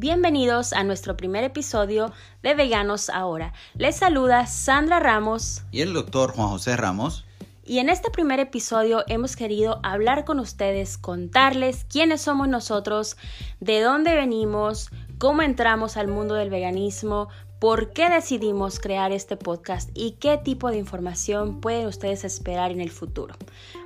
Bienvenidos 0.00 0.72
a 0.72 0.82
nuestro 0.82 1.14
primer 1.14 1.44
episodio 1.44 2.10
de 2.42 2.54
Veganos 2.54 3.10
Ahora. 3.10 3.52
Les 3.74 3.96
saluda 3.96 4.46
Sandra 4.46 4.98
Ramos 4.98 5.64
y 5.72 5.82
el 5.82 5.92
doctor 5.92 6.32
Juan 6.32 6.48
José 6.48 6.74
Ramos. 6.78 7.26
Y 7.66 7.80
en 7.80 7.90
este 7.90 8.10
primer 8.10 8.40
episodio 8.40 9.04
hemos 9.08 9.36
querido 9.36 9.78
hablar 9.82 10.24
con 10.24 10.40
ustedes, 10.40 10.96
contarles 10.96 11.84
quiénes 11.84 12.22
somos 12.22 12.48
nosotros, 12.48 13.18
de 13.60 13.82
dónde 13.82 14.14
venimos, 14.14 14.88
cómo 15.18 15.42
entramos 15.42 15.98
al 15.98 16.08
mundo 16.08 16.34
del 16.34 16.48
veganismo, 16.48 17.28
por 17.60 17.92
qué 17.92 18.08
decidimos 18.08 18.80
crear 18.80 19.12
este 19.12 19.36
podcast 19.36 19.90
y 19.94 20.12
qué 20.12 20.38
tipo 20.38 20.70
de 20.70 20.78
información 20.78 21.60
pueden 21.60 21.86
ustedes 21.86 22.24
esperar 22.24 22.70
en 22.70 22.80
el 22.80 22.90
futuro. 22.90 23.34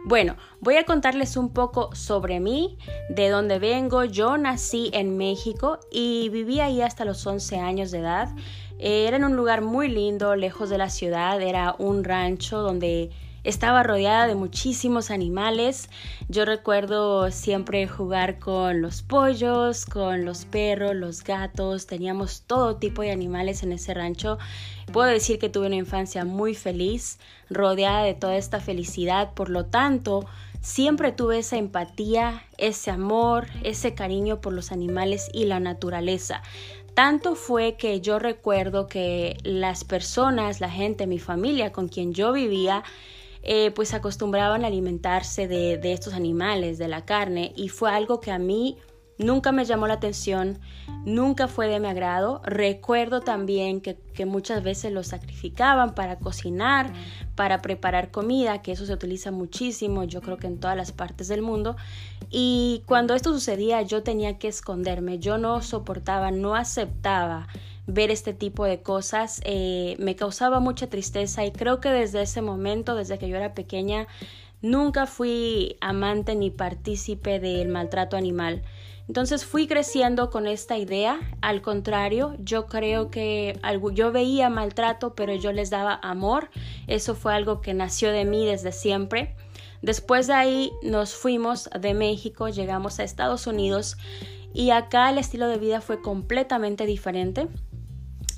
Bueno, 0.04 0.36
voy 0.60 0.76
a 0.76 0.84
contarles 0.84 1.36
un 1.36 1.52
poco 1.52 1.92
sobre 1.94 2.38
mí, 2.38 2.78
de 3.08 3.28
dónde 3.28 3.58
vengo. 3.58 4.04
Yo 4.04 4.38
nací 4.38 4.90
en 4.94 5.16
México 5.16 5.80
y 5.90 6.28
viví 6.28 6.60
ahí 6.60 6.82
hasta 6.82 7.04
los 7.04 7.26
11 7.26 7.58
años 7.58 7.90
de 7.90 7.98
edad. 7.98 8.28
Era 8.78 9.16
en 9.16 9.24
un 9.24 9.34
lugar 9.34 9.60
muy 9.60 9.88
lindo, 9.88 10.36
lejos 10.36 10.70
de 10.70 10.78
la 10.78 10.88
ciudad, 10.88 11.42
era 11.42 11.74
un 11.78 12.04
rancho 12.04 12.58
donde 12.58 13.10
estaba 13.44 13.82
rodeada 13.82 14.26
de 14.26 14.34
muchísimos 14.34 15.10
animales. 15.10 15.90
Yo 16.28 16.44
recuerdo 16.44 17.30
siempre 17.30 17.86
jugar 17.86 18.38
con 18.38 18.80
los 18.80 19.02
pollos, 19.02 19.84
con 19.84 20.24
los 20.24 20.46
perros, 20.46 20.94
los 20.94 21.22
gatos. 21.22 21.86
Teníamos 21.86 22.42
todo 22.42 22.76
tipo 22.76 23.02
de 23.02 23.12
animales 23.12 23.62
en 23.62 23.72
ese 23.72 23.94
rancho. 23.94 24.38
Puedo 24.92 25.08
decir 25.08 25.38
que 25.38 25.50
tuve 25.50 25.66
una 25.66 25.76
infancia 25.76 26.24
muy 26.24 26.54
feliz, 26.54 27.18
rodeada 27.50 28.02
de 28.02 28.14
toda 28.14 28.36
esta 28.36 28.60
felicidad. 28.60 29.34
Por 29.34 29.50
lo 29.50 29.66
tanto, 29.66 30.26
siempre 30.62 31.12
tuve 31.12 31.38
esa 31.38 31.58
empatía, 31.58 32.42
ese 32.56 32.90
amor, 32.90 33.46
ese 33.62 33.94
cariño 33.94 34.40
por 34.40 34.54
los 34.54 34.72
animales 34.72 35.28
y 35.32 35.44
la 35.44 35.60
naturaleza. 35.60 36.42
Tanto 36.94 37.34
fue 37.34 37.76
que 37.76 38.00
yo 38.00 38.18
recuerdo 38.20 38.86
que 38.86 39.36
las 39.42 39.82
personas, 39.82 40.60
la 40.60 40.70
gente, 40.70 41.08
mi 41.08 41.18
familia 41.18 41.72
con 41.72 41.88
quien 41.88 42.14
yo 42.14 42.32
vivía, 42.32 42.84
eh, 43.44 43.70
pues 43.72 43.92
acostumbraban 43.92 44.64
a 44.64 44.68
alimentarse 44.68 45.46
de, 45.46 45.76
de 45.76 45.92
estos 45.92 46.14
animales, 46.14 46.78
de 46.78 46.88
la 46.88 47.04
carne, 47.04 47.52
y 47.54 47.68
fue 47.68 47.90
algo 47.90 48.18
que 48.20 48.32
a 48.32 48.38
mí 48.38 48.78
nunca 49.18 49.52
me 49.52 49.64
llamó 49.64 49.86
la 49.86 49.94
atención, 49.94 50.58
nunca 51.04 51.46
fue 51.46 51.68
de 51.68 51.78
mi 51.78 51.86
agrado. 51.86 52.40
Recuerdo 52.44 53.20
también 53.20 53.80
que, 53.80 53.96
que, 54.14 54.26
muchas 54.26 54.62
veces 54.62 54.92
los 54.92 55.08
sacrificaban 55.08 55.94
para 55.94 56.18
cocinar, 56.18 56.92
para 57.34 57.60
preparar 57.60 58.10
comida, 58.10 58.62
que 58.62 58.72
eso 58.72 58.86
se 58.86 58.92
utiliza 58.94 59.30
muchísimo, 59.30 60.04
yo 60.04 60.20
creo 60.20 60.38
que 60.38 60.46
en 60.46 60.58
todas 60.58 60.76
las 60.76 60.92
partes 60.92 61.28
del 61.28 61.42
mundo. 61.42 61.76
Y 62.30 62.82
cuando 62.86 63.14
esto 63.14 63.32
sucedía 63.32 63.82
yo 63.82 64.02
tenía 64.02 64.38
que 64.38 64.48
esconderme, 64.48 65.18
yo 65.18 65.38
no 65.38 65.62
soportaba, 65.62 66.30
no 66.30 66.54
aceptaba 66.54 67.46
ver 67.86 68.10
este 68.10 68.32
tipo 68.32 68.64
de 68.64 68.82
cosas 68.82 69.40
eh, 69.44 69.96
me 69.98 70.16
causaba 70.16 70.60
mucha 70.60 70.88
tristeza 70.88 71.44
y 71.44 71.52
creo 71.52 71.80
que 71.80 71.90
desde 71.90 72.22
ese 72.22 72.42
momento, 72.42 72.94
desde 72.94 73.18
que 73.18 73.28
yo 73.28 73.36
era 73.36 73.54
pequeña, 73.54 74.06
nunca 74.62 75.06
fui 75.06 75.76
amante 75.80 76.34
ni 76.34 76.50
partícipe 76.50 77.40
del 77.40 77.68
maltrato 77.68 78.16
animal. 78.16 78.62
Entonces 79.06 79.44
fui 79.44 79.66
creciendo 79.66 80.30
con 80.30 80.46
esta 80.46 80.78
idea, 80.78 81.20
al 81.42 81.60
contrario, 81.60 82.36
yo 82.38 82.66
creo 82.66 83.10
que 83.10 83.60
yo 83.92 84.12
veía 84.12 84.48
maltrato, 84.48 85.14
pero 85.14 85.34
yo 85.34 85.52
les 85.52 85.68
daba 85.68 86.00
amor, 86.02 86.48
eso 86.86 87.14
fue 87.14 87.34
algo 87.34 87.60
que 87.60 87.74
nació 87.74 88.12
de 88.12 88.24
mí 88.24 88.46
desde 88.46 88.72
siempre. 88.72 89.36
Después 89.82 90.26
de 90.26 90.32
ahí 90.32 90.72
nos 90.82 91.14
fuimos 91.14 91.68
de 91.78 91.92
México, 91.92 92.48
llegamos 92.48 92.98
a 92.98 93.04
Estados 93.04 93.46
Unidos 93.46 93.98
y 94.54 94.70
acá 94.70 95.10
el 95.10 95.18
estilo 95.18 95.48
de 95.48 95.58
vida 95.58 95.82
fue 95.82 96.00
completamente 96.00 96.86
diferente. 96.86 97.48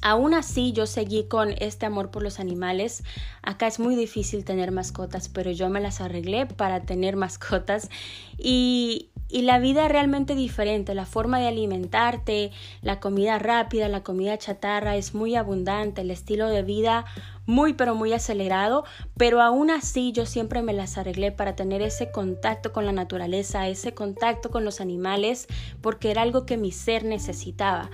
Aún 0.08 0.34
así, 0.34 0.70
yo 0.70 0.86
seguí 0.86 1.24
con 1.24 1.56
este 1.58 1.84
amor 1.84 2.12
por 2.12 2.22
los 2.22 2.38
animales. 2.38 3.02
Acá 3.42 3.66
es 3.66 3.80
muy 3.80 3.96
difícil 3.96 4.44
tener 4.44 4.70
mascotas, 4.70 5.28
pero 5.28 5.50
yo 5.50 5.68
me 5.68 5.80
las 5.80 6.00
arreglé 6.00 6.46
para 6.46 6.82
tener 6.82 7.16
mascotas. 7.26 7.90
Y, 8.38 9.10
y 9.28 9.42
la 9.42 9.58
vida 9.58 9.84
es 9.84 9.90
realmente 9.90 10.36
diferente, 10.36 10.94
la 10.94 11.06
forma 11.06 11.40
de 11.40 11.48
alimentarte, 11.48 12.52
la 12.82 13.00
comida 13.00 13.40
rápida, 13.40 13.88
la 13.88 14.04
comida 14.04 14.38
chatarra 14.38 14.94
es 14.94 15.12
muy 15.12 15.34
abundante, 15.34 16.02
el 16.02 16.12
estilo 16.12 16.50
de 16.50 16.62
vida 16.62 17.04
muy 17.46 17.72
pero 17.72 17.94
muy 17.94 18.12
acelerado, 18.12 18.84
pero 19.16 19.40
aún 19.40 19.70
así 19.70 20.12
yo 20.12 20.26
siempre 20.26 20.62
me 20.62 20.72
las 20.72 20.98
arreglé 20.98 21.32
para 21.32 21.56
tener 21.56 21.80
ese 21.82 22.10
contacto 22.10 22.72
con 22.72 22.84
la 22.84 22.92
naturaleza, 22.92 23.68
ese 23.68 23.94
contacto 23.94 24.50
con 24.50 24.64
los 24.64 24.80
animales, 24.80 25.46
porque 25.80 26.10
era 26.10 26.22
algo 26.22 26.44
que 26.44 26.56
mi 26.56 26.72
ser 26.72 27.04
necesitaba. 27.04 27.90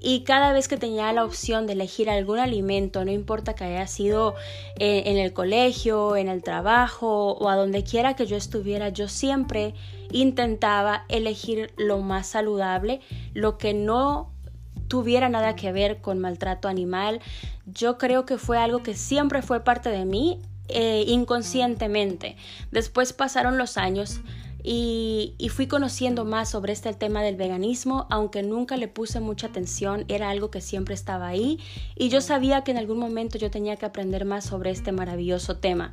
Y 0.00 0.24
cada 0.24 0.52
vez 0.52 0.68
que 0.68 0.76
tenía 0.76 1.12
la 1.12 1.24
opción 1.24 1.66
de 1.66 1.72
elegir 1.72 2.10
algún 2.10 2.38
alimento, 2.38 3.04
no 3.04 3.10
importa 3.10 3.54
que 3.54 3.64
haya 3.64 3.86
sido 3.86 4.34
eh, 4.78 5.04
en 5.06 5.16
el 5.16 5.32
colegio, 5.32 6.16
en 6.16 6.28
el 6.28 6.42
trabajo 6.42 7.32
o 7.32 7.48
a 7.48 7.56
donde 7.56 7.82
quiera 7.82 8.14
que 8.14 8.26
yo 8.26 8.36
estuviera, 8.36 8.90
yo 8.90 9.08
siempre 9.08 9.74
intentaba 10.12 11.04
elegir 11.08 11.72
lo 11.76 11.98
más 12.00 12.26
saludable, 12.26 13.00
lo 13.32 13.58
que 13.58 13.74
no 13.74 14.35
tuviera 14.88 15.28
nada 15.28 15.56
que 15.56 15.72
ver 15.72 16.00
con 16.00 16.18
maltrato 16.18 16.68
animal. 16.68 17.20
Yo 17.66 17.98
creo 17.98 18.26
que 18.26 18.38
fue 18.38 18.58
algo 18.58 18.82
que 18.82 18.94
siempre 18.94 19.42
fue 19.42 19.64
parte 19.64 19.90
de 19.90 20.04
mí 20.04 20.40
eh, 20.68 21.04
inconscientemente. 21.06 22.36
Después 22.70 23.12
pasaron 23.12 23.58
los 23.58 23.76
años 23.76 24.20
y, 24.68 25.48
fui 25.54 25.68
conociendo 25.68 26.24
más 26.24 26.50
sobre 26.50 26.72
este 26.72 26.92
tema 26.92 27.22
del 27.22 27.36
veganismo, 27.36 28.08
aunque 28.10 28.42
nunca 28.42 28.76
le 28.76 28.88
puse 28.88 29.20
mucha 29.20 29.46
atención, 29.46 30.04
era 30.08 30.28
algo 30.28 30.50
que 30.50 30.60
siempre 30.60 30.92
estaba 30.92 31.28
ahí 31.28 31.60
y 31.94 32.08
yo 32.08 32.20
sabía 32.20 32.64
que 32.64 32.72
en 32.72 32.78
algún 32.78 32.98
momento 32.98 33.38
yo 33.38 33.48
tenía 33.48 33.76
que 33.76 33.86
aprender 33.86 34.24
más 34.24 34.44
sobre 34.44 34.70
este 34.70 34.90
maravilloso 34.90 35.56
tema. 35.58 35.92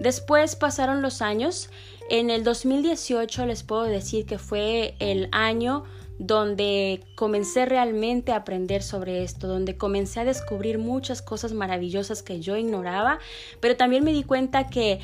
Después 0.00 0.56
pasaron 0.56 1.02
los 1.02 1.20
años, 1.20 1.68
en 2.08 2.30
el 2.30 2.44
2018 2.44 3.44
les 3.44 3.62
puedo 3.62 3.82
decir 3.82 4.24
que 4.24 4.38
fue 4.38 4.94
el 5.00 5.28
año 5.30 5.84
donde 6.18 7.04
comencé 7.16 7.66
realmente 7.66 8.32
a 8.32 8.36
aprender 8.36 8.82
sobre 8.82 9.22
esto, 9.22 9.48
donde 9.48 9.76
comencé 9.76 10.20
a 10.20 10.24
descubrir 10.24 10.78
muchas 10.78 11.22
cosas 11.22 11.52
maravillosas 11.52 12.22
que 12.22 12.40
yo 12.40 12.56
ignoraba, 12.56 13.18
pero 13.60 13.76
también 13.76 14.04
me 14.04 14.12
di 14.12 14.22
cuenta 14.22 14.68
que 14.68 15.00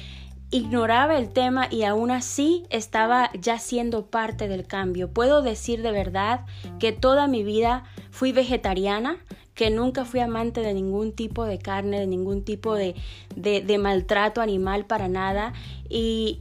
ignoraba 0.50 1.16
el 1.16 1.31
tema 1.31 1.69
y 1.71 1.84
aún 1.84 2.10
así 2.10 2.65
estaba 2.71 3.31
ya 3.41 3.59
siendo 3.59 4.06
parte 4.06 4.48
del 4.48 4.66
cambio. 4.66 5.12
Puedo 5.12 5.43
decir 5.43 5.82
de 5.82 5.93
verdad 5.93 6.44
que 6.78 6.93
toda 6.93 7.28
mi 7.28 7.44
vida 7.44 7.84
fui 8.10 8.32
vegetariana, 8.32 9.19
que 9.54 9.71
nunca 9.71 10.04
fui 10.04 10.21
amante 10.21 10.60
de 10.60 10.75
ningún 10.75 11.12
tipo 11.12 11.44
de 11.44 11.59
carne, 11.59 12.00
de 12.00 12.06
ningún 12.06 12.44
tipo 12.44 12.75
de, 12.75 12.94
de, 13.37 13.78
maltrato 13.78 14.41
animal 14.41 14.87
para 14.87 15.09
nada 15.09 15.53
y, 15.88 16.41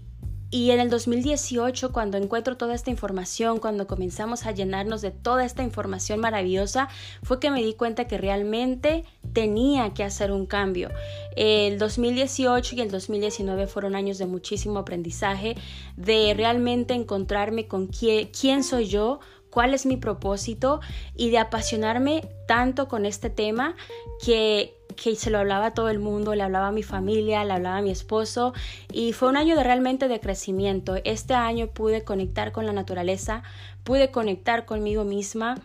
y 0.51 0.71
en 0.71 0.79
el 0.79 0.89
2018, 0.89 1.91
cuando 1.91 2.17
encuentro 2.17 2.57
toda 2.57 2.73
esta 2.73 2.89
información, 2.89 3.59
cuando 3.59 3.85
comenzamos 3.85 4.47
a 4.47 4.51
llenarnos 4.51 5.01
de 5.01 5.11
toda 5.11 5.45
esta 5.45 5.61
información 5.61 6.19
maravillosa, 6.19 6.89
fue 7.21 7.39
que 7.39 7.51
me 7.51 7.61
di 7.61 7.75
cuenta 7.75 8.07
que 8.07 8.17
realmente 8.17 9.05
tenía 9.31 9.93
que 9.93 10.03
hacer 10.03 10.31
un 10.31 10.47
cambio. 10.47 10.89
El 11.35 11.77
2018 11.77 12.75
y 12.75 12.81
el 12.81 12.89
2019 12.89 13.67
fueron 13.67 13.95
años 13.95 14.17
de 14.17 14.25
muchísimo 14.25 14.79
aprendizaje, 14.79 15.55
de 15.97 16.33
realmente 16.35 16.95
encontrarme 16.95 17.67
con 17.67 17.85
quién, 17.85 18.29
quién 18.29 18.63
soy 18.63 18.87
yo, 18.87 19.19
cuál 19.51 19.75
es 19.75 19.85
mi 19.85 19.97
propósito 19.97 20.79
y 21.15 21.29
de 21.29 21.37
apasionarme 21.37 22.27
tanto 22.47 22.87
con 22.87 23.05
este 23.05 23.29
tema 23.29 23.75
que, 24.23 24.78
que 25.01 25.15
se 25.15 25.29
lo 25.29 25.39
hablaba 25.39 25.67
a 25.67 25.73
todo 25.73 25.89
el 25.89 25.99
mundo, 25.99 26.35
le 26.35 26.43
hablaba 26.43 26.67
a 26.67 26.71
mi 26.71 26.83
familia, 26.83 27.45
le 27.45 27.53
hablaba 27.53 27.77
a 27.77 27.81
mi 27.81 27.89
esposo 27.89 28.53
y 28.91 29.13
fue 29.13 29.29
un 29.29 29.37
año 29.37 29.55
de 29.55 29.63
realmente 29.63 30.09
de 30.09 30.19
crecimiento. 30.19 30.97
Este 31.05 31.33
año 31.33 31.67
pude 31.67 32.03
conectar 32.03 32.51
con 32.51 32.65
la 32.65 32.73
naturaleza, 32.73 33.43
pude 33.85 34.11
conectar 34.11 34.65
conmigo 34.65 35.05
misma 35.05 35.55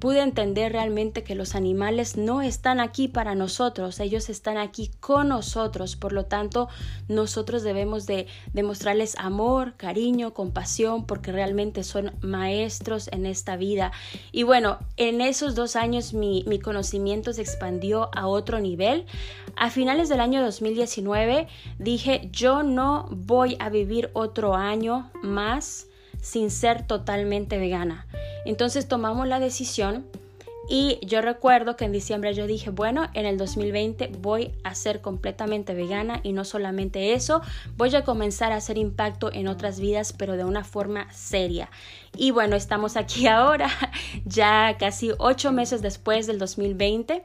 pude 0.00 0.20
entender 0.22 0.72
realmente 0.72 1.22
que 1.22 1.34
los 1.34 1.54
animales 1.54 2.16
no 2.16 2.40
están 2.40 2.80
aquí 2.80 3.06
para 3.06 3.34
nosotros, 3.34 4.00
ellos 4.00 4.30
están 4.30 4.56
aquí 4.56 4.90
con 4.98 5.28
nosotros, 5.28 5.94
por 5.94 6.12
lo 6.12 6.24
tanto 6.24 6.68
nosotros 7.08 7.62
debemos 7.62 8.06
de 8.06 8.26
demostrarles 8.52 9.14
amor, 9.18 9.74
cariño, 9.76 10.32
compasión, 10.32 11.06
porque 11.06 11.32
realmente 11.32 11.84
son 11.84 12.12
maestros 12.22 13.08
en 13.12 13.26
esta 13.26 13.56
vida. 13.56 13.92
Y 14.32 14.42
bueno, 14.42 14.78
en 14.96 15.20
esos 15.20 15.54
dos 15.54 15.76
años 15.76 16.14
mi, 16.14 16.44
mi 16.46 16.58
conocimiento 16.58 17.32
se 17.34 17.42
expandió 17.42 18.08
a 18.14 18.26
otro 18.26 18.58
nivel. 18.58 19.04
A 19.56 19.68
finales 19.68 20.08
del 20.08 20.20
año 20.20 20.42
2019 20.42 21.46
dije, 21.78 22.28
yo 22.32 22.62
no 22.62 23.06
voy 23.10 23.56
a 23.60 23.68
vivir 23.68 24.10
otro 24.14 24.54
año 24.54 25.10
más 25.22 25.89
sin 26.20 26.50
ser 26.50 26.86
totalmente 26.86 27.58
vegana. 27.58 28.06
Entonces 28.44 28.88
tomamos 28.88 29.26
la 29.26 29.40
decisión 29.40 30.04
Y 30.72 31.00
yo 31.04 31.20
recuerdo 31.20 31.74
que 31.74 31.84
en 31.84 31.90
diciembre 31.90 32.32
yo 32.32 32.46
dije, 32.46 32.70
bueno, 32.70 33.08
en 33.14 33.26
el 33.26 33.36
2020 33.36 34.12
voy 34.20 34.52
a 34.62 34.76
ser 34.76 35.00
completamente 35.00 35.74
vegana 35.74 36.20
y 36.22 36.32
no 36.32 36.44
solamente 36.44 37.12
eso, 37.12 37.42
voy 37.76 37.92
a 37.96 38.04
comenzar 38.04 38.52
a 38.52 38.56
hacer 38.56 38.78
impacto 38.78 39.32
en 39.32 39.48
otras 39.48 39.80
vidas, 39.80 40.12
pero 40.16 40.36
de 40.36 40.44
una 40.44 40.62
forma 40.62 41.12
seria. 41.12 41.70
Y 42.16 42.32
bueno, 42.32 42.56
estamos 42.56 42.96
aquí 42.96 43.26
ahora, 43.28 43.70
ya 44.24 44.76
casi 44.78 45.12
ocho 45.18 45.52
meses 45.52 45.82
después 45.82 46.26
del 46.26 46.38
2020. 46.38 47.22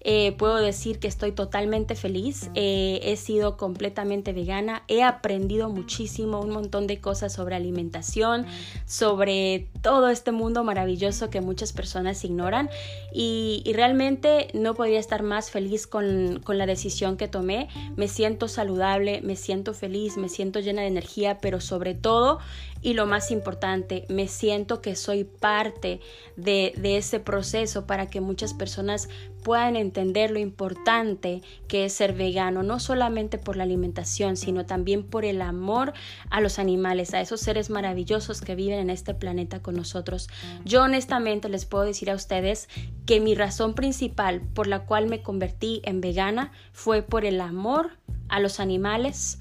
Eh, 0.00 0.32
puedo 0.38 0.56
decir 0.56 1.00
que 1.00 1.08
estoy 1.08 1.32
totalmente 1.32 1.96
feliz. 1.96 2.50
Eh, 2.54 3.00
he 3.02 3.16
sido 3.16 3.56
completamente 3.56 4.32
vegana. 4.32 4.84
He 4.86 5.02
aprendido 5.02 5.68
muchísimo, 5.70 6.40
un 6.40 6.50
montón 6.50 6.86
de 6.86 7.00
cosas 7.00 7.32
sobre 7.32 7.56
alimentación, 7.56 8.46
sobre 8.86 9.68
todo 9.82 10.08
este 10.08 10.30
mundo 10.30 10.62
maravilloso 10.62 11.30
que 11.30 11.40
muchas 11.40 11.72
personas 11.72 12.24
ignoran. 12.24 12.70
Y, 13.12 13.62
realmente 13.78 14.48
no 14.54 14.74
podía 14.74 14.98
estar 14.98 15.22
más 15.22 15.50
feliz 15.50 15.86
con, 15.86 16.40
con 16.42 16.58
la 16.58 16.66
decisión 16.66 17.16
que 17.16 17.28
tomé. 17.28 17.68
Me 17.96 18.08
siento 18.08 18.48
saludable, 18.48 19.20
me 19.22 19.36
siento 19.36 19.74
feliz, 19.74 20.16
me 20.16 20.28
siento 20.28 20.60
llena 20.60 20.82
de 20.82 20.88
energía, 20.88 21.38
pero 21.40 21.60
sobre 21.60 21.94
todo 21.94 22.38
y 22.80 22.94
lo 22.94 23.06
más 23.06 23.30
importante, 23.30 24.04
me 24.08 24.28
siento 24.28 24.80
que 24.80 24.94
soy 24.94 25.24
parte 25.24 26.00
de, 26.36 26.72
ese 26.82 27.20
proceso 27.20 27.86
para 27.86 28.08
que 28.08 28.20
muchas 28.20 28.54
personas 28.54 29.08
puedan 29.42 29.76
entender 29.76 30.30
lo 30.30 30.38
importante 30.38 31.42
que 31.68 31.84
es 31.84 31.92
ser 31.92 32.12
vegano, 32.12 32.62
no 32.62 32.80
solamente 32.80 33.38
por 33.38 33.56
la 33.56 33.64
alimentación, 33.64 34.36
sino 34.36 34.66
también 34.66 35.04
por 35.04 35.24
el 35.24 35.42
amor 35.42 35.92
a 36.30 36.40
los 36.40 36.58
animales, 36.58 37.14
a 37.14 37.20
esos 37.20 37.40
seres 37.40 37.70
maravillosos 37.70 38.40
que 38.40 38.54
viven 38.54 38.78
en 38.78 38.90
este 38.90 39.14
planeta 39.14 39.60
con 39.60 39.74
nosotros. 39.74 40.28
Yo 40.64 40.82
honestamente 40.82 41.48
les 41.48 41.66
puedo 41.66 41.84
decir 41.84 42.10
a 42.10 42.14
ustedes 42.14 42.68
que 43.06 43.20
mi 43.20 43.34
razón 43.34 43.74
principal 43.74 44.40
por 44.40 44.66
la 44.66 44.86
cual 44.86 45.06
me 45.06 45.22
convertí 45.22 45.80
en 45.84 46.00
vegana 46.00 46.52
fue 46.72 47.02
por 47.02 47.24
el 47.24 47.40
amor 47.40 47.98
a 48.28 48.40
los 48.40 48.60
animales, 48.60 49.38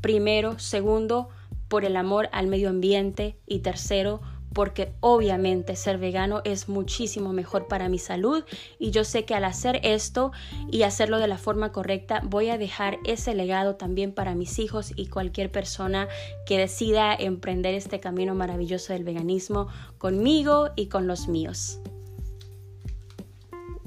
primero, 0.00 0.58
segundo, 0.58 1.30
por 1.68 1.84
el 1.84 1.96
amor 1.96 2.28
al 2.32 2.46
medio 2.46 2.70
ambiente 2.70 3.36
y 3.46 3.60
tercero, 3.60 4.20
porque 4.52 4.92
obviamente 5.00 5.76
ser 5.76 5.98
vegano 5.98 6.40
es 6.44 6.68
muchísimo 6.68 7.32
mejor 7.32 7.68
para 7.68 7.88
mi 7.88 7.98
salud 7.98 8.44
y 8.78 8.90
yo 8.90 9.04
sé 9.04 9.24
que 9.24 9.34
al 9.34 9.44
hacer 9.44 9.80
esto 9.84 10.32
y 10.70 10.82
hacerlo 10.82 11.18
de 11.18 11.28
la 11.28 11.38
forma 11.38 11.70
correcta 11.70 12.22
voy 12.24 12.48
a 12.48 12.58
dejar 12.58 12.98
ese 13.04 13.34
legado 13.34 13.76
también 13.76 14.12
para 14.12 14.34
mis 14.34 14.58
hijos 14.58 14.92
y 14.96 15.06
cualquier 15.06 15.52
persona 15.52 16.08
que 16.46 16.58
decida 16.58 17.14
emprender 17.14 17.74
este 17.74 18.00
camino 18.00 18.34
maravilloso 18.34 18.94
del 18.94 19.04
veganismo 19.04 19.68
conmigo 19.98 20.70
y 20.76 20.86
con 20.86 21.06
los 21.06 21.28
míos. 21.28 21.78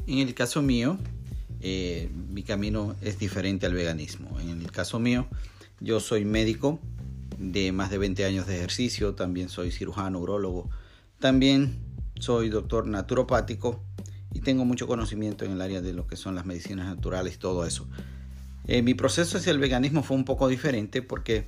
En 0.08 0.20
el 0.20 0.34
caso 0.34 0.62
mío, 0.62 0.98
eh, 1.62 2.10
mi 2.30 2.44
camino 2.44 2.96
es 3.02 3.20
diferente 3.20 3.66
al 3.66 3.74
veganismo. 3.74 4.40
En 4.40 4.50
el 4.62 4.72
caso 4.72 5.00
mío, 5.00 5.28
yo 5.80 6.00
soy 6.00 6.26
médico, 6.26 6.80
de 7.42 7.72
más 7.72 7.90
de 7.90 7.98
20 7.98 8.24
años 8.24 8.46
de 8.46 8.58
ejercicio, 8.58 9.16
también 9.16 9.50
soy 9.50 9.72
cirujano, 9.72 10.20
urologo, 10.20 10.70
también 11.20 11.80
soy 12.20 12.50
doctor 12.50 12.86
naturopático 12.86 13.84
y 14.32 14.42
tengo 14.42 14.64
mucho 14.64 14.86
conocimiento 14.86 15.44
en 15.44 15.52
el 15.54 15.62
área 15.62 15.82
de 15.82 15.94
lo 15.94 16.06
que 16.06 16.16
son 16.16 16.36
las 16.36 16.46
medicinas 16.46 16.86
naturales 16.86 17.40
todo 17.40 17.66
eso. 17.66 17.88
Eh, 18.68 18.84
mi 18.84 18.94
proceso 18.94 19.40
hacia 19.40 19.52
el 19.52 19.60
veganismo 19.60 20.04
fue 20.04 20.16
un 20.16 20.24
poco 20.24 20.48
diferente 20.48 21.02
porque 21.02 21.48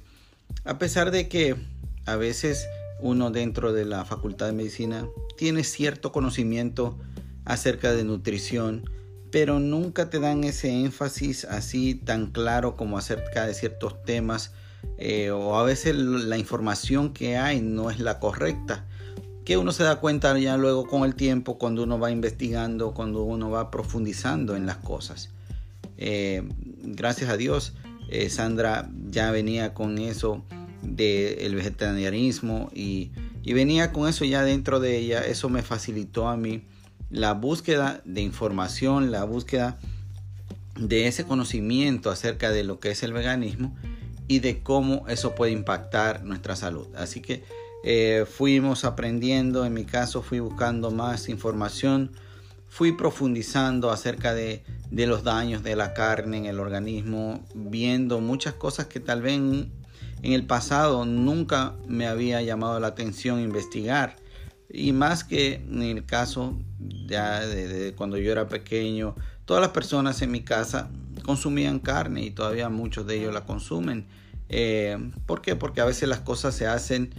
a 0.66 0.80
pesar 0.80 1.12
de 1.12 1.30
que 1.30 1.56
a 2.06 2.16
veces 2.16 2.66
uno 3.00 3.30
dentro 3.30 3.72
de 3.72 3.86
la 3.86 4.04
facultad 4.04 4.48
de 4.48 4.54
medicina 4.54 5.08
tiene 5.38 5.64
cierto 5.64 6.12
conocimiento 6.12 6.98
acerca 7.46 7.94
de 7.94 8.04
nutrición, 8.04 8.90
pero 9.32 9.60
nunca 9.60 10.10
te 10.10 10.20
dan 10.20 10.44
ese 10.44 10.72
énfasis 10.72 11.46
así 11.46 11.96
tan 11.96 12.32
claro 12.32 12.76
como 12.76 12.98
acerca 12.98 13.46
de 13.46 13.54
ciertos 13.54 14.04
temas 14.04 14.54
eh, 14.98 15.32
o 15.32 15.58
a 15.58 15.64
veces 15.64 15.96
la 15.96 16.38
información 16.38 17.14
que 17.14 17.38
hay 17.38 17.62
no 17.62 17.90
es 17.90 18.00
la 18.00 18.20
correcta, 18.20 18.86
que 19.44 19.58
uno 19.58 19.72
se 19.72 19.84
da 19.84 19.98
cuenta 19.98 20.38
ya 20.38 20.56
luego 20.58 20.88
con 20.88 21.04
el 21.04 21.16
tiempo 21.16 21.58
cuando 21.58 21.84
uno 21.84 22.00
va 22.00 22.12
investigando, 22.12 22.94
cuando 22.94 23.24
uno 23.24 23.50
va 23.50 23.72
profundizando 23.72 24.56
en 24.56 24.66
las 24.66 24.78
cosas. 24.78 25.30
Eh, 25.98 26.44
gracias 26.84 27.30
a 27.30 27.38
Dios, 27.38 27.74
eh, 28.10 28.30
Sandra 28.30 28.90
ya 29.10 29.32
venía 29.32 29.74
con 29.74 29.98
eso 29.98 30.44
del 30.82 31.56
vegetarianismo 31.56 32.70
y, 32.74 33.12
y 33.44 33.54
venía 33.54 33.92
con 33.92 34.08
eso 34.08 34.26
ya 34.26 34.44
dentro 34.44 34.80
de 34.80 34.98
ella. 34.98 35.22
Eso 35.22 35.50
me 35.50 35.64
facilitó 35.64 36.30
a 36.30 36.38
mí 36.38 36.64
la 37.10 37.34
búsqueda 37.34 38.02
de 38.06 38.22
información, 38.22 39.12
la 39.12 39.24
búsqueda 39.24 39.78
de 40.78 41.08
ese 41.08 41.26
conocimiento 41.26 42.10
acerca 42.10 42.52
de 42.52 42.64
lo 42.64 42.80
que 42.80 42.92
es 42.92 43.04
el 43.04 43.14
veganismo 43.14 43.76
y 44.28 44.40
de 44.40 44.62
cómo 44.62 45.08
eso 45.08 45.36
puede 45.36 45.52
impactar 45.52 46.24
nuestra 46.24 46.56
salud. 46.56 46.88
Así 46.96 47.22
que 47.22 47.44
eh, 47.84 48.26
fuimos 48.30 48.86
aprendiendo, 48.86 49.66
en 49.66 49.74
mi 49.74 49.84
caso 49.84 50.22
fui 50.22 50.40
buscando 50.40 50.90
más 50.90 51.28
información, 51.28 52.12
fui 52.70 52.94
profundizando 52.94 53.92
acerca 53.92 54.34
de, 54.34 54.64
los 54.90 55.24
daños 55.24 55.64
de 55.64 55.76
la 55.76 55.94
carne 55.94 56.38
en 56.38 56.46
el 56.46 56.60
organismo, 56.60 57.46
viendo 57.54 58.22
muchas 58.22 58.54
cosas 58.54 58.88
que 58.88 59.00
tal 59.00 59.22
vez 59.22 59.34
en, 59.34 59.72
el 60.22 60.46
pasado 60.46 61.06
nunca 61.06 61.76
me 61.88 62.08
había 62.08 62.42
llamado 62.42 62.80
la 62.80 62.88
atención 62.88 63.42
investigar. 63.42 64.16
Y 64.70 64.94
más 64.94 65.24
que 65.24 65.56
en 65.56 65.84
el 65.84 66.06
caso 66.06 66.58
ya 67.06 67.42
de 67.42 67.94
cuando 67.96 68.18
yo 68.18 68.32
era 68.32 68.48
pequeño, 68.48 69.14
todas 69.46 69.62
las 69.62 69.72
personas 69.72 70.22
en 70.22 70.32
mi 70.32 70.42
casa 70.42 70.90
consumían 71.24 71.80
carne 71.80 72.24
y 72.24 72.32
todavía 72.32 72.70
muchos 72.70 73.08
de 73.08 73.18
ellos 73.18 73.34
la 73.34 73.46
consumen. 73.46 74.06
Eh, 74.50 74.98
¿Por 75.26 75.42
qué? 75.42 75.56
Porque 75.56 75.82
a 75.82 75.86
veces 75.86 76.08
las 76.08 76.20
cosas 76.20 76.54
se 76.54 76.68
hacen 76.68 77.16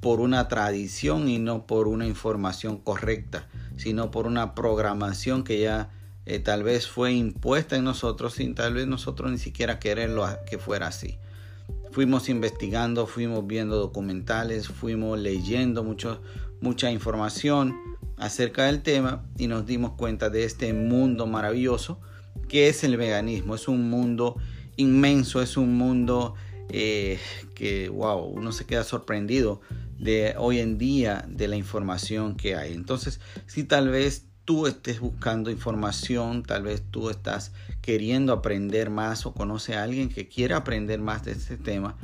por 0.00 0.20
una 0.20 0.48
tradición 0.48 1.28
y 1.28 1.38
no 1.38 1.66
por 1.66 1.86
una 1.86 2.06
información 2.06 2.78
correcta, 2.78 3.46
sino 3.76 4.10
por 4.10 4.26
una 4.26 4.54
programación 4.54 5.44
que 5.44 5.60
ya 5.60 5.90
eh, 6.24 6.38
tal 6.38 6.62
vez 6.62 6.88
fue 6.88 7.12
impuesta 7.12 7.76
en 7.76 7.84
nosotros 7.84 8.34
sin 8.34 8.54
tal 8.54 8.74
vez 8.74 8.86
nosotros 8.86 9.30
ni 9.30 9.38
siquiera 9.38 9.78
quererlo 9.78 10.26
que 10.46 10.58
fuera 10.58 10.88
así. 10.88 11.18
Fuimos 11.90 12.28
investigando, 12.28 13.06
fuimos 13.06 13.46
viendo 13.46 13.76
documentales, 13.76 14.68
fuimos 14.68 15.18
leyendo 15.18 15.84
mucho, 15.84 16.22
mucha 16.60 16.90
información 16.90 17.76
acerca 18.16 18.64
del 18.64 18.82
tema 18.82 19.24
y 19.36 19.46
nos 19.46 19.66
dimos 19.66 19.92
cuenta 19.92 20.30
de 20.30 20.44
este 20.44 20.72
mundo 20.72 21.26
maravilloso 21.26 22.00
que 22.48 22.68
es 22.68 22.84
el 22.84 22.96
veganismo. 22.96 23.54
Es 23.54 23.68
un 23.68 23.88
mundo 23.90 24.36
inmenso, 24.76 25.42
es 25.42 25.56
un 25.56 25.76
mundo 25.76 26.34
eh, 26.68 27.18
que, 27.54 27.88
wow, 27.88 28.24
uno 28.24 28.52
se 28.52 28.64
queda 28.64 28.84
sorprendido 28.84 29.60
de 29.98 30.34
hoy 30.36 30.58
en 30.58 30.78
día 30.78 31.24
de 31.28 31.48
la 31.48 31.56
información 31.56 32.36
que 32.36 32.56
hay. 32.56 32.72
Entonces, 32.72 33.20
si 33.46 33.64
tal 33.64 33.88
vez 33.88 34.26
tú 34.44 34.66
estés 34.66 35.00
buscando 35.00 35.50
información, 35.50 36.42
tal 36.42 36.64
vez 36.64 36.82
tú 36.90 37.10
estás 37.10 37.52
queriendo 37.80 38.32
aprender 38.32 38.90
más 38.90 39.26
o 39.26 39.34
conoce 39.34 39.76
a 39.76 39.82
alguien 39.82 40.08
que 40.08 40.28
quiere 40.28 40.54
aprender 40.54 41.00
más 41.00 41.24
de 41.24 41.32
este 41.32 41.56
tema, 41.56 41.96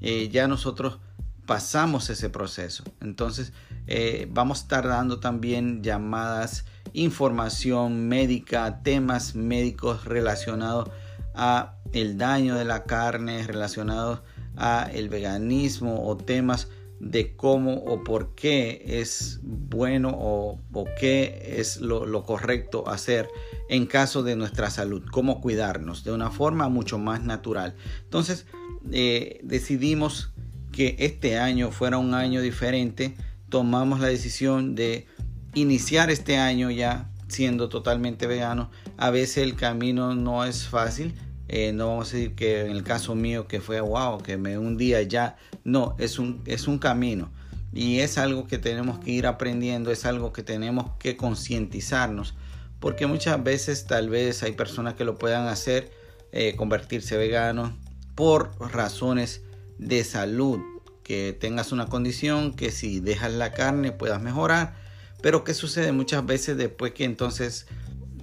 eh, 0.00 0.28
ya 0.30 0.48
nosotros 0.48 0.98
pasamos 1.46 2.08
ese 2.10 2.30
proceso. 2.30 2.84
Entonces, 3.00 3.52
eh, 3.86 4.28
vamos 4.30 4.60
a 4.60 4.62
estar 4.62 4.88
dando 4.88 5.20
también 5.20 5.82
llamadas, 5.82 6.64
información 6.94 8.08
médica, 8.08 8.82
temas 8.82 9.34
médicos 9.34 10.04
relacionados 10.04 10.90
a 11.34 11.76
el 11.92 12.18
daño 12.18 12.56
de 12.56 12.64
la 12.64 12.84
carne, 12.84 13.46
relacionados 13.46 14.20
a 14.56 14.90
el 14.92 15.08
veganismo 15.08 16.06
o 16.06 16.16
temas 16.16 16.68
de 17.02 17.34
cómo 17.34 17.74
o 17.78 18.04
por 18.04 18.34
qué 18.36 18.84
es 18.86 19.40
bueno 19.42 20.10
o, 20.14 20.60
qué 21.00 21.56
es 21.58 21.80
lo, 21.80 22.22
correcto 22.22 22.88
hacer 22.88 23.28
en 23.68 23.86
caso 23.86 24.22
de 24.22 24.36
nuestra 24.36 24.70
salud, 24.70 25.02
cómo 25.10 25.40
cuidarnos 25.40 26.04
de 26.04 26.12
una 26.12 26.30
forma 26.30 26.68
mucho 26.68 26.98
más 26.98 27.24
natural. 27.24 27.74
Entonces 28.04 28.46
eh, 28.92 29.40
decidimos 29.42 30.32
que 30.70 30.94
este 31.00 31.38
año 31.38 31.72
fuera 31.72 31.98
un 31.98 32.14
año 32.14 32.40
diferente, 32.40 33.16
tomamos 33.48 33.98
la 33.98 34.06
decisión 34.06 34.76
de 34.76 35.06
iniciar 35.54 36.10
este 36.10 36.36
año 36.36 36.70
ya 36.70 37.10
siendo 37.28 37.68
totalmente 37.68 38.26
vegano. 38.26 38.70
A 38.96 39.10
veces 39.10 39.38
el 39.38 39.56
camino 39.56 40.14
no 40.14 40.44
es 40.44 40.66
fácil, 40.66 41.14
eh, 41.48 41.72
no 41.72 41.88
vamos 41.88 42.12
a 42.12 42.16
decir 42.16 42.34
que 42.34 42.62
en 42.62 42.70
el 42.70 42.82
caso 42.82 43.14
mío 43.14 43.46
que 43.46 43.60
fue 43.60 43.80
wow, 43.80 44.18
que 44.22 44.36
me 44.36 44.58
un 44.58 44.76
día 44.76 45.02
ya, 45.02 45.36
no, 45.64 45.96
es 45.98 46.18
un, 46.18 46.42
es 46.46 46.68
un 46.68 46.78
camino. 46.78 47.30
Y 47.72 48.00
es 48.00 48.18
algo 48.18 48.46
que 48.46 48.58
tenemos 48.58 48.98
que 48.98 49.12
ir 49.12 49.26
aprendiendo, 49.26 49.90
es 49.90 50.04
algo 50.04 50.32
que 50.32 50.42
tenemos 50.42 50.90
que 50.98 51.16
concientizarnos, 51.16 52.34
porque 52.80 53.06
muchas 53.06 53.42
veces 53.42 53.86
tal 53.86 54.10
vez 54.10 54.42
hay 54.42 54.52
personas 54.52 54.94
que 54.94 55.04
lo 55.04 55.16
puedan 55.16 55.46
hacer, 55.46 55.90
eh, 56.32 56.54
convertirse 56.56 57.16
veganos 57.16 57.72
por 58.14 58.52
razones 58.60 59.42
de 59.78 60.04
salud, 60.04 60.60
que 61.02 61.32
tengas 61.32 61.72
una 61.72 61.86
condición 61.86 62.52
que 62.52 62.70
si 62.70 63.00
dejas 63.00 63.32
la 63.32 63.52
carne 63.52 63.90
puedas 63.90 64.20
mejorar, 64.20 64.81
Pero 65.22 65.44
¿qué 65.44 65.54
sucede 65.54 65.92
muchas 65.92 66.26
veces 66.26 66.56
después 66.56 66.92
que 66.92 67.04
entonces 67.04 67.66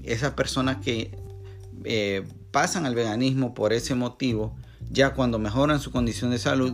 esas 0.03 0.33
personas 0.33 0.77
que 0.77 1.17
eh, 1.85 2.27
pasan 2.51 2.85
al 2.85 2.95
veganismo 2.95 3.53
por 3.53 3.73
ese 3.73 3.95
motivo, 3.95 4.55
ya 4.91 5.13
cuando 5.13 5.39
mejoran 5.39 5.79
su 5.79 5.91
condición 5.91 6.31
de 6.31 6.39
salud, 6.39 6.73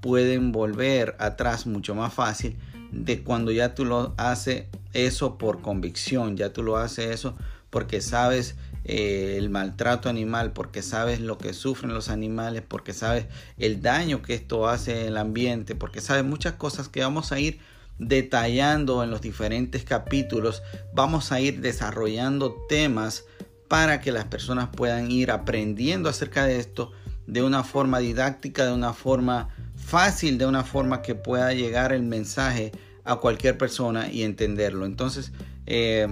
pueden 0.00 0.52
volver 0.52 1.14
atrás 1.18 1.66
mucho 1.66 1.94
más 1.94 2.12
fácil 2.14 2.56
de 2.92 3.22
cuando 3.22 3.50
ya 3.52 3.74
tú 3.74 3.84
lo 3.84 4.14
haces 4.16 4.64
eso 4.92 5.36
por 5.36 5.60
convicción, 5.60 6.36
ya 6.36 6.52
tú 6.52 6.62
lo 6.62 6.76
haces 6.76 7.10
eso 7.10 7.36
porque 7.70 8.00
sabes 8.00 8.54
eh, 8.84 9.34
el 9.36 9.50
maltrato 9.50 10.08
animal, 10.08 10.52
porque 10.52 10.80
sabes 10.80 11.20
lo 11.20 11.36
que 11.36 11.52
sufren 11.52 11.92
los 11.92 12.08
animales, 12.08 12.62
porque 12.66 12.94
sabes 12.94 13.26
el 13.58 13.82
daño 13.82 14.22
que 14.22 14.34
esto 14.34 14.68
hace 14.68 15.00
en 15.02 15.06
el 15.08 15.16
ambiente, 15.16 15.74
porque 15.74 16.00
sabes 16.00 16.24
muchas 16.24 16.54
cosas 16.54 16.88
que 16.88 17.00
vamos 17.00 17.32
a 17.32 17.40
ir 17.40 17.58
detallando 17.98 19.02
en 19.02 19.10
los 19.10 19.20
diferentes 19.20 19.84
capítulos, 19.84 20.62
vamos 20.92 21.32
a 21.32 21.40
ir 21.40 21.60
desarrollando 21.60 22.54
temas 22.68 23.24
para 23.68 24.00
que 24.00 24.12
las 24.12 24.26
personas 24.26 24.68
puedan 24.68 25.10
ir 25.10 25.30
aprendiendo 25.30 26.08
acerca 26.08 26.44
de 26.44 26.58
esto 26.58 26.92
de 27.26 27.42
una 27.42 27.64
forma 27.64 27.98
didáctica, 27.98 28.64
de 28.64 28.72
una 28.72 28.92
forma 28.92 29.48
fácil, 29.74 30.38
de 30.38 30.46
una 30.46 30.62
forma 30.62 31.02
que 31.02 31.14
pueda 31.14 31.52
llegar 31.52 31.92
el 31.92 32.02
mensaje 32.02 32.72
a 33.04 33.16
cualquier 33.16 33.58
persona 33.58 34.10
y 34.10 34.22
entenderlo. 34.22 34.86
Entonces, 34.86 35.32
eh, 35.66 36.06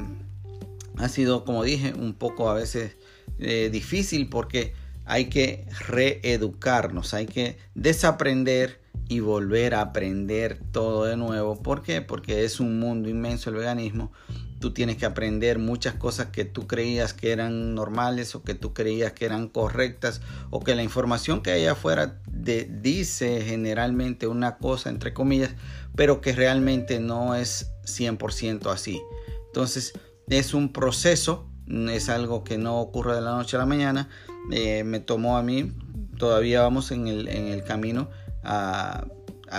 ha 0.96 1.08
sido, 1.08 1.44
como 1.44 1.62
dije, 1.64 1.92
un 1.94 2.14
poco 2.14 2.48
a 2.50 2.54
veces 2.54 2.96
eh, 3.38 3.68
difícil 3.72 4.28
porque 4.28 4.74
hay 5.04 5.26
que 5.26 5.66
reeducarnos, 5.86 7.14
hay 7.14 7.26
que 7.26 7.58
desaprender 7.74 8.80
y 9.08 9.20
volver 9.20 9.74
a 9.74 9.82
aprender 9.82 10.60
todo 10.72 11.04
de 11.04 11.16
nuevo. 11.16 11.62
¿Por 11.62 11.82
qué? 11.82 12.00
Porque 12.00 12.44
es 12.44 12.60
un 12.60 12.78
mundo 12.78 13.08
inmenso 13.08 13.50
el 13.50 13.56
veganismo. 13.56 14.12
Tú 14.60 14.72
tienes 14.72 14.96
que 14.96 15.04
aprender 15.04 15.58
muchas 15.58 15.94
cosas 15.94 16.28
que 16.28 16.44
tú 16.44 16.66
creías 16.66 17.12
que 17.12 17.32
eran 17.32 17.74
normales 17.74 18.34
o 18.34 18.42
que 18.42 18.54
tú 18.54 18.72
creías 18.72 19.12
que 19.12 19.26
eran 19.26 19.48
correctas 19.48 20.22
o 20.50 20.60
que 20.60 20.74
la 20.74 20.82
información 20.82 21.42
que 21.42 21.50
hay 21.50 21.66
afuera 21.66 22.18
dice 22.26 23.42
generalmente 23.42 24.26
una 24.26 24.56
cosa 24.56 24.88
entre 24.88 25.12
comillas, 25.12 25.50
pero 25.94 26.22
que 26.22 26.32
realmente 26.32 26.98
no 26.98 27.34
es 27.34 27.72
100% 27.84 28.72
así. 28.72 29.02
Entonces 29.48 29.92
es 30.28 30.54
un 30.54 30.72
proceso, 30.72 31.46
es 31.90 32.08
algo 32.08 32.42
que 32.42 32.56
no 32.56 32.80
ocurre 32.80 33.14
de 33.14 33.20
la 33.20 33.32
noche 33.32 33.56
a 33.56 33.60
la 33.60 33.66
mañana. 33.66 34.08
Eh, 34.50 34.82
me 34.84 35.00
tomó 35.00 35.36
a 35.36 35.42
mí, 35.42 35.72
todavía 36.16 36.62
vamos 36.62 36.90
en 36.90 37.06
el, 37.06 37.28
en 37.28 37.48
el 37.48 37.64
camino 37.64 38.08
a, 38.44 39.06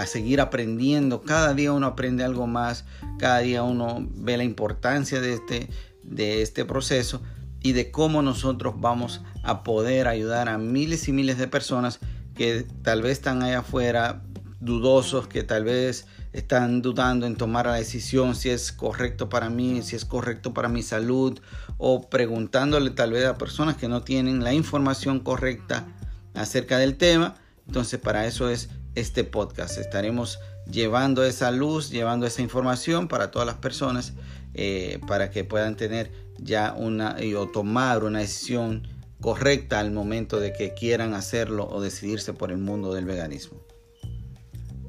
seguir 0.05 0.41
aprendiendo. 0.41 1.21
Cada 1.21 1.53
día 1.53 1.71
uno 1.71 1.87
aprende 1.87 2.23
algo 2.23 2.47
más, 2.47 2.85
cada 3.17 3.39
día 3.39 3.63
uno 3.63 4.05
ve 4.15 4.35
la 4.35 4.43
importancia 4.43 5.21
de 5.21 5.33
este, 5.33 5.69
de 6.03 6.41
este 6.41 6.65
proceso 6.65 7.21
y 7.61 7.71
de 7.71 7.91
cómo 7.91 8.21
nosotros 8.21 8.75
vamos 8.77 9.21
a 9.43 9.63
poder 9.63 10.07
ayudar 10.07 10.49
a 10.49 10.57
miles 10.57 11.07
y 11.07 11.13
miles 11.13 11.37
de 11.37 11.47
personas 11.47 11.99
que 12.35 12.65
tal 12.81 13.01
vez 13.01 13.13
están 13.13 13.41
allá 13.41 13.59
afuera 13.59 14.21
dudosos, 14.59 15.27
que 15.27 15.43
tal 15.43 15.63
vez 15.63 16.05
están 16.33 16.81
dudando 16.81 17.25
en 17.25 17.37
tomar 17.37 17.65
la 17.65 17.75
decisión 17.75 18.35
si 18.35 18.49
es 18.49 18.73
correcto 18.73 19.29
para 19.29 19.49
mí, 19.49 19.81
si 19.81 19.95
es 19.95 20.03
correcto 20.03 20.53
para 20.53 20.67
mi 20.67 20.83
salud, 20.83 21.39
o 21.77 22.09
preguntándole 22.09 22.89
tal 22.89 23.13
vez 23.13 23.25
a 23.25 23.37
personas 23.37 23.77
que 23.77 23.87
no 23.87 24.03
tienen 24.03 24.43
la 24.43 24.53
información 24.53 25.21
correcta 25.21 25.87
acerca 26.33 26.77
del 26.77 26.97
tema 26.97 27.35
entonces 27.67 27.99
para 27.99 28.25
eso 28.25 28.49
es 28.49 28.69
este 28.95 29.23
podcast. 29.23 29.77
Estaremos 29.77 30.39
llevando 30.69 31.23
esa 31.23 31.51
luz, 31.51 31.89
llevando 31.89 32.25
esa 32.25 32.41
información 32.41 33.07
para 33.07 33.31
todas 33.31 33.45
las 33.45 33.57
personas 33.57 34.13
eh, 34.53 34.99
para 35.07 35.31
que 35.31 35.43
puedan 35.43 35.75
tener 35.75 36.11
ya 36.37 36.73
una 36.77 37.17
o 37.37 37.47
tomar 37.47 38.03
una 38.03 38.19
decisión 38.19 38.87
correcta 39.21 39.79
al 39.79 39.91
momento 39.91 40.39
de 40.39 40.53
que 40.53 40.73
quieran 40.73 41.13
hacerlo 41.13 41.67
o 41.69 41.81
decidirse 41.81 42.33
por 42.33 42.51
el 42.51 42.57
mundo 42.57 42.93
del 42.93 43.05
veganismo. 43.05 43.64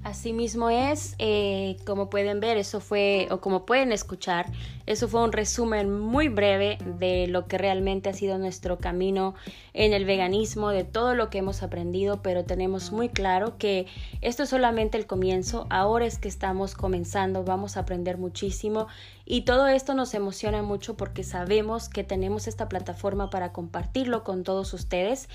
Asimismo 0.06 0.70
es, 0.70 1.16
eh, 1.18 1.78
como 1.84 2.10
pueden 2.10 2.38
ver, 2.38 2.58
eso 2.58 2.78
fue, 2.78 3.26
o 3.32 3.40
como 3.40 3.66
pueden 3.66 3.90
escuchar, 3.90 4.46
eso 4.86 5.08
fue 5.08 5.20
un 5.24 5.32
resumen 5.32 5.98
muy 5.98 6.28
breve 6.28 6.78
de 7.00 7.26
lo 7.26 7.48
que 7.48 7.58
realmente 7.58 8.08
ha 8.08 8.12
sido 8.12 8.38
nuestro 8.38 8.78
camino 8.78 9.34
en 9.72 9.92
el 9.92 10.04
veganismo, 10.04 10.68
de 10.68 10.84
todo 10.84 11.16
lo 11.16 11.28
que 11.28 11.38
hemos 11.38 11.64
aprendido, 11.64 12.22
pero 12.22 12.44
tenemos 12.44 12.92
muy 12.92 13.08
claro 13.08 13.58
que 13.58 13.86
esto 14.20 14.44
es 14.44 14.50
solamente 14.50 14.96
el 14.96 15.08
comienzo, 15.08 15.66
ahora 15.70 16.06
es 16.06 16.18
que 16.18 16.28
estamos 16.28 16.76
comenzando, 16.76 17.42
vamos 17.42 17.76
a 17.76 17.80
aprender 17.80 18.16
muchísimo 18.16 18.86
y 19.24 19.40
todo 19.40 19.66
esto 19.66 19.94
nos 19.94 20.14
emociona 20.14 20.62
mucho 20.62 20.96
porque 20.96 21.24
sabemos 21.24 21.88
que 21.88 22.04
tenemos 22.04 22.46
esta 22.46 22.68
plataforma 22.68 23.28
para 23.28 23.52
compartirlo 23.52 24.22
con 24.22 24.44
todos 24.44 24.72
ustedes 24.72 25.28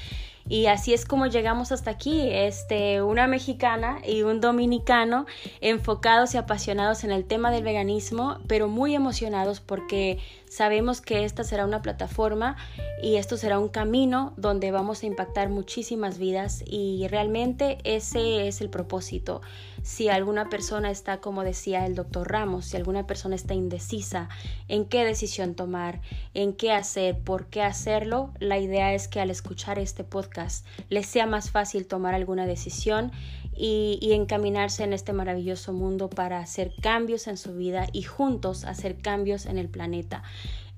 y 0.48 0.66
así 0.68 0.94
es 0.94 1.06
como 1.06 1.28
llegamos 1.28 1.72
hasta 1.72 1.92
aquí, 1.92 2.30
este, 2.32 3.02
una 3.02 3.28
mexicana 3.28 4.00
y 4.06 4.24
un 4.24 4.42
dominicano 4.42 5.26
enfocados 5.62 6.34
y 6.34 6.38
apasionados 6.38 7.04
en 7.04 7.12
el 7.12 7.26
tema 7.26 7.52
del 7.52 7.64
veganismo, 7.64 8.40
pero 8.48 8.68
muy 8.68 8.96
emocionados 8.96 9.60
porque 9.60 10.20
Sabemos 10.52 11.00
que 11.00 11.24
esta 11.24 11.46
será 11.46 11.64
una 11.64 11.82
plataforma 11.82 12.58
y 13.02 13.16
esto 13.16 13.38
será 13.38 13.58
un 13.58 13.70
camino 13.70 14.34
donde 14.36 14.72
vamos 14.72 15.02
a 15.02 15.06
impactar 15.06 15.48
muchísimas 15.48 16.18
vidas 16.18 16.62
y 16.68 17.08
realmente 17.08 17.78
ese 17.86 18.50
es 18.50 18.60
el 18.60 18.70
propósito. 18.70 19.40
Si 19.82 20.10
alguna 20.10 20.50
persona 20.50 20.92
está, 20.92 21.22
como 21.22 21.46
decía 21.46 21.86
el 21.86 21.96
doctor 21.96 22.30
Ramos, 22.30 22.66
si 22.66 22.76
alguna 22.76 23.08
persona 23.08 23.36
está 23.36 23.54
indecisa 23.54 24.28
en 24.68 24.84
qué 24.84 25.06
decisión 25.06 25.56
tomar, 25.56 26.02
en 26.34 26.52
qué 26.52 26.74
hacer, 26.74 27.18
por 27.20 27.46
qué 27.48 27.64
hacerlo, 27.64 28.34
la 28.40 28.60
idea 28.60 28.94
es 28.94 29.08
que 29.08 29.22
al 29.22 29.32
escuchar 29.32 29.80
este 29.80 30.04
podcast 30.04 30.68
les 30.90 31.06
sea 31.06 31.28
más 31.28 31.50
fácil 31.50 31.88
tomar 31.88 32.14
alguna 32.14 32.46
decisión 32.46 33.14
y, 33.56 34.00
y, 34.02 34.14
encaminarse 34.14 34.84
en 34.84 34.94
este 34.94 35.14
maravilloso 35.14 35.74
mundo 35.74 36.10
para 36.10 36.40
hacer 36.40 36.74
cambios 36.82 37.28
en 37.28 37.38
su 37.38 37.54
vida 37.54 37.88
y 37.92 38.04
juntos 38.04 38.64
hacer 38.64 39.02
cambios 39.02 39.46
en 39.46 39.58
el 39.58 39.68
planeta. 39.68 40.24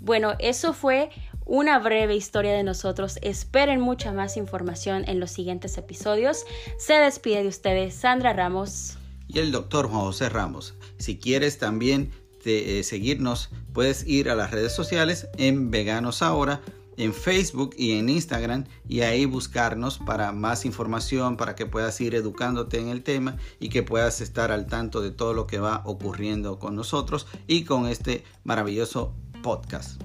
Bueno, 0.03 0.33
eso 0.39 0.73
fue 0.73 1.11
una 1.45 1.79
breve 1.79 2.13
historia 2.13 2.51
de 2.51 2.63
nosotros. 2.63 3.19
Esperen 3.21 3.79
mucha 3.79 4.11
más 4.11 4.35
información 4.35 5.05
en 5.07 5.21
los 5.21 5.31
siguientes 5.31 5.77
episodios. 5.77 6.43
Se 6.77 6.95
despide 6.95 7.43
de 7.43 7.47
ustedes 7.47 7.93
Sandra 7.95 8.33
Ramos. 8.33 8.97
Y 9.29 9.39
el 9.39 9.53
doctor 9.53 9.87
Juan 9.87 10.01
José 10.01 10.27
Ramos. 10.27 10.73
Si 10.97 11.17
quieres 11.17 11.57
también 11.57 12.11
eh, 12.43 12.81
seguirnos, 12.83 13.49
puedes 13.71 14.05
ir 14.05 14.29
a 14.29 14.35
las 14.35 14.51
redes 14.51 14.73
sociales 14.73 15.29
en 15.37 15.71
Veganos 15.71 16.21
Ahora 16.21 16.59
en 16.97 17.13
Facebook 17.13 17.73
y 17.77 17.93
en 17.93 18.09
Instagram 18.09 18.65
y 18.87 19.01
ahí 19.01 19.25
buscarnos 19.25 19.97
para 19.97 20.31
más 20.31 20.65
información, 20.65 21.37
para 21.37 21.55
que 21.55 21.65
puedas 21.65 21.99
ir 22.01 22.13
educándote 22.13 22.79
en 22.79 22.89
el 22.89 23.03
tema 23.03 23.37
y 23.59 23.69
que 23.69 23.83
puedas 23.83 24.21
estar 24.21 24.51
al 24.51 24.67
tanto 24.67 25.01
de 25.01 25.11
todo 25.11 25.33
lo 25.33 25.47
que 25.47 25.59
va 25.59 25.81
ocurriendo 25.85 26.59
con 26.59 26.75
nosotros 26.75 27.25
y 27.47 27.63
con 27.63 27.87
este 27.87 28.23
maravilloso 28.43 29.15
podcast. 29.43 30.01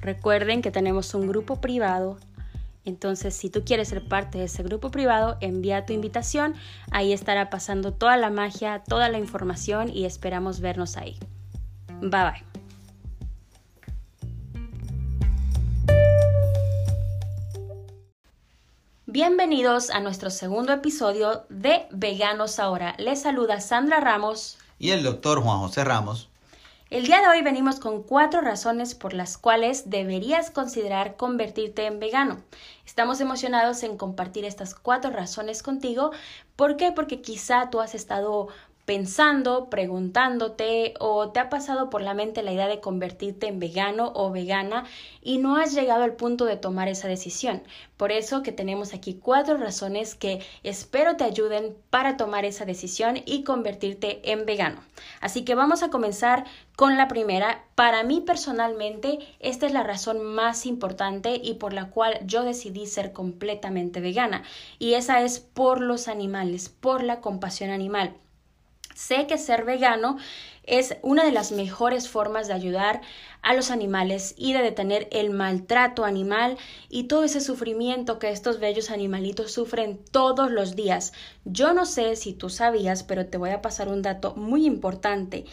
Recuerden 0.00 0.60
que 0.60 0.72
tenemos 0.72 1.14
un 1.14 1.28
grupo 1.28 1.60
privado. 1.60 2.18
Entonces, 2.84 3.34
si 3.34 3.48
tú 3.48 3.64
quieres 3.64 3.88
ser 3.88 4.08
parte 4.08 4.38
de 4.38 4.44
ese 4.44 4.64
grupo 4.64 4.90
privado, 4.90 5.36
envía 5.40 5.86
tu 5.86 5.92
invitación. 5.92 6.54
Ahí 6.90 7.12
estará 7.12 7.48
pasando 7.48 7.94
toda 7.94 8.16
la 8.16 8.30
magia, 8.30 8.82
toda 8.88 9.08
la 9.08 9.18
información 9.18 9.88
y 9.88 10.04
esperamos 10.04 10.58
vernos 10.58 10.96
ahí. 10.96 11.20
Bye 12.00 12.10
bye. 12.10 12.44
Bienvenidos 19.06 19.90
a 19.90 20.00
nuestro 20.00 20.28
segundo 20.28 20.72
episodio 20.72 21.44
de 21.48 21.86
Veganos 21.92 22.58
Ahora. 22.58 22.96
Les 22.98 23.22
saluda 23.22 23.60
Sandra 23.60 24.00
Ramos 24.00 24.58
y 24.80 24.90
el 24.90 25.04
doctor 25.04 25.40
Juan 25.40 25.60
José 25.60 25.84
Ramos. 25.84 26.33
El 26.90 27.06
día 27.06 27.22
de 27.22 27.28
hoy 27.28 27.42
venimos 27.42 27.80
con 27.80 28.02
cuatro 28.02 28.42
razones 28.42 28.94
por 28.94 29.14
las 29.14 29.38
cuales 29.38 29.88
deberías 29.88 30.50
considerar 30.50 31.16
convertirte 31.16 31.86
en 31.86 31.98
vegano. 31.98 32.44
Estamos 32.84 33.20
emocionados 33.22 33.82
en 33.82 33.96
compartir 33.96 34.44
estas 34.44 34.74
cuatro 34.74 35.10
razones 35.10 35.62
contigo. 35.62 36.10
¿Por 36.56 36.76
qué? 36.76 36.92
Porque 36.92 37.22
quizá 37.22 37.70
tú 37.70 37.80
has 37.80 37.94
estado 37.94 38.48
pensando, 38.84 39.70
preguntándote 39.70 40.94
o 41.00 41.30
te 41.30 41.40
ha 41.40 41.48
pasado 41.48 41.88
por 41.88 42.02
la 42.02 42.14
mente 42.14 42.42
la 42.42 42.52
idea 42.52 42.68
de 42.68 42.80
convertirte 42.80 43.46
en 43.46 43.58
vegano 43.58 44.12
o 44.14 44.30
vegana 44.30 44.84
y 45.22 45.38
no 45.38 45.56
has 45.56 45.74
llegado 45.74 46.04
al 46.04 46.14
punto 46.14 46.44
de 46.44 46.56
tomar 46.56 46.88
esa 46.88 47.08
decisión. 47.08 47.62
Por 47.96 48.12
eso 48.12 48.42
que 48.42 48.52
tenemos 48.52 48.92
aquí 48.92 49.14
cuatro 49.14 49.56
razones 49.56 50.14
que 50.14 50.44
espero 50.62 51.16
te 51.16 51.24
ayuden 51.24 51.76
para 51.88 52.16
tomar 52.16 52.44
esa 52.44 52.66
decisión 52.66 53.18
y 53.24 53.42
convertirte 53.44 54.30
en 54.30 54.44
vegano. 54.44 54.82
Así 55.20 55.44
que 55.44 55.54
vamos 55.54 55.82
a 55.82 55.90
comenzar 55.90 56.44
con 56.76 56.96
la 56.96 57.08
primera. 57.08 57.64
Para 57.74 58.02
mí 58.02 58.20
personalmente 58.20 59.18
esta 59.40 59.66
es 59.66 59.72
la 59.72 59.82
razón 59.82 60.22
más 60.22 60.66
importante 60.66 61.40
y 61.42 61.54
por 61.54 61.72
la 61.72 61.88
cual 61.88 62.18
yo 62.26 62.42
decidí 62.42 62.86
ser 62.86 63.12
completamente 63.12 64.00
vegana 64.00 64.42
y 64.78 64.94
esa 64.94 65.22
es 65.22 65.40
por 65.40 65.80
los 65.80 66.08
animales, 66.08 66.68
por 66.68 67.02
la 67.02 67.20
compasión 67.20 67.70
animal. 67.70 68.14
Sé 68.94 69.26
que 69.26 69.38
ser 69.38 69.64
vegano 69.64 70.16
es 70.62 70.96
una 71.02 71.24
de 71.24 71.32
las 71.32 71.52
mejores 71.52 72.08
formas 72.08 72.46
de 72.46 72.54
ayudar 72.54 73.02
a 73.42 73.52
los 73.52 73.70
animales 73.70 74.34
y 74.38 74.52
de 74.52 74.62
detener 74.62 75.08
el 75.10 75.30
maltrato 75.30 76.04
animal 76.04 76.56
y 76.88 77.04
todo 77.04 77.24
ese 77.24 77.40
sufrimiento 77.40 78.18
que 78.18 78.30
estos 78.30 78.60
bellos 78.60 78.90
animalitos 78.90 79.52
sufren 79.52 79.98
todos 80.10 80.50
los 80.50 80.76
días. 80.76 81.12
Yo 81.44 81.74
no 81.74 81.84
sé 81.84 82.16
si 82.16 82.32
tú 82.32 82.48
sabías, 82.50 83.02
pero 83.02 83.26
te 83.26 83.36
voy 83.36 83.50
a 83.50 83.62
pasar 83.62 83.88
un 83.88 84.00
dato 84.00 84.34
muy 84.36 84.64
importante. 84.64 85.44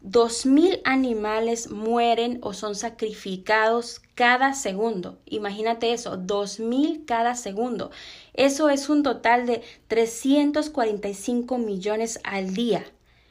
Dos 0.00 0.46
mil 0.46 0.80
animales 0.84 1.70
mueren 1.70 2.38
o 2.42 2.52
son 2.52 2.74
sacrificados 2.74 4.00
cada 4.14 4.54
segundo. 4.54 5.18
Imagínate 5.26 5.92
eso, 5.92 6.16
dos 6.16 6.60
mil 6.60 7.04
cada 7.06 7.34
segundo. 7.34 7.90
Eso 8.34 8.68
es 8.68 8.88
un 8.88 9.02
total 9.02 9.46
de 9.46 9.62
345 9.88 11.58
millones 11.58 12.20
al 12.24 12.54
día. 12.54 12.84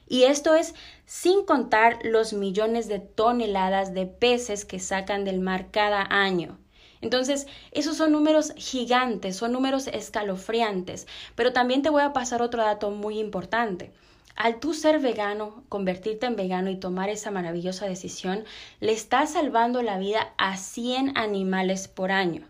Y 0.08 0.24
esto 0.24 0.56
es 0.56 0.76
sin 1.06 1.46
contar 1.46 2.00
los 2.04 2.34
millones 2.34 2.88
de 2.88 3.00
toneladas 3.00 3.94
de 3.94 4.06
peces 4.06 4.66
que 4.66 4.80
sacan 4.80 5.24
del 5.24 5.40
mar 5.40 5.72
cada 5.72 6.06
año. 6.10 6.60
Entonces, 7.02 7.48
esos 7.72 7.98
son 7.98 8.12
números 8.12 8.54
gigantes, 8.56 9.36
son 9.36 9.52
números 9.52 9.88
escalofriantes. 9.88 11.08
Pero 11.36 11.54
también 11.54 11.82
te 11.82 11.90
voy 11.90 12.02
a 12.02 12.14
pasar 12.14 12.42
otro 12.42 12.64
dato 12.64 12.92
muy 12.92 13.20
importante. 13.20 13.92
Al 14.36 14.60
tú 14.60 14.74
ser 14.74 15.00
vegano, 15.00 15.64
convertirte 15.70 16.26
en 16.26 16.36
vegano 16.36 16.70
y 16.70 16.76
tomar 16.76 17.10
esa 17.10 17.32
maravillosa 17.32 17.86
decisión, 17.86 18.44
le 18.82 18.92
estás 18.92 19.32
salvando 19.32 19.82
la 19.82 19.98
vida 19.98 20.34
a 20.38 20.58
100 20.58 21.18
animales 21.18 21.88
por 21.88 22.12
año. 22.12 22.46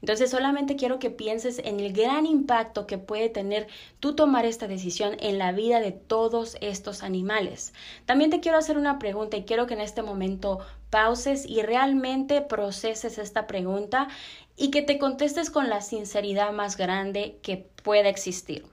Entonces 0.00 0.30
solamente 0.30 0.76
quiero 0.76 1.00
que 1.00 1.10
pienses 1.10 1.58
en 1.58 1.80
el 1.80 1.92
gran 1.92 2.24
impacto 2.26 2.86
que 2.86 2.98
puede 2.98 3.30
tener 3.30 3.66
tú 3.98 4.14
tomar 4.14 4.44
esta 4.44 4.68
decisión 4.68 5.16
en 5.18 5.38
la 5.38 5.50
vida 5.50 5.80
de 5.80 5.90
todos 5.90 6.56
estos 6.60 7.02
animales. 7.02 7.72
También 8.06 8.30
te 8.30 8.40
quiero 8.40 8.58
hacer 8.58 8.78
una 8.78 9.00
pregunta 9.00 9.36
y 9.36 9.44
quiero 9.44 9.66
que 9.66 9.74
en 9.74 9.80
este 9.80 10.02
momento 10.02 10.60
pauses 10.90 11.46
y 11.48 11.62
realmente 11.62 12.42
proceses 12.42 13.18
esta 13.18 13.48
pregunta 13.48 14.08
y 14.56 14.70
que 14.70 14.82
te 14.82 14.98
contestes 14.98 15.50
con 15.50 15.68
la 15.68 15.80
sinceridad 15.80 16.52
más 16.52 16.76
grande 16.76 17.38
que 17.42 17.56
pueda 17.82 18.08
existir. 18.08 18.66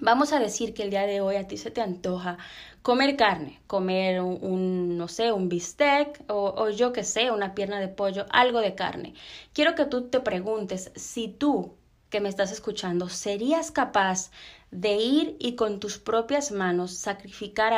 Vamos 0.00 0.32
a 0.32 0.38
decir 0.40 0.74
que 0.74 0.82
el 0.82 0.90
día 0.90 1.06
de 1.06 1.20
hoy 1.20 1.36
a 1.36 1.46
ti 1.46 1.56
se 1.56 1.70
te 1.70 1.80
antoja 1.80 2.38
comer 2.82 3.16
carne, 3.16 3.60
comer 3.66 4.20
un, 4.22 4.96
no 4.96 5.08
sé, 5.08 5.32
un 5.32 5.48
bistec 5.48 6.22
o, 6.28 6.54
o 6.56 6.70
yo 6.70 6.92
que 6.92 7.04
sé, 7.04 7.30
una 7.30 7.54
pierna 7.54 7.80
de 7.80 7.88
pollo, 7.88 8.26
algo 8.30 8.60
de 8.60 8.74
carne. 8.74 9.14
Quiero 9.52 9.74
que 9.74 9.84
tú 9.86 10.08
te 10.08 10.20
preguntes 10.20 10.90
si 10.96 11.28
tú 11.28 11.74
que 12.10 12.20
me 12.20 12.28
estás 12.30 12.50
escuchando 12.52 13.08
serías 13.08 13.70
capaz 13.70 14.30
de 14.70 14.94
ir 14.96 15.36
y 15.38 15.56
con 15.56 15.78
tus 15.80 15.98
propias 15.98 16.50
manos 16.52 16.92
sacrificar 16.92 17.72
a 17.72 17.76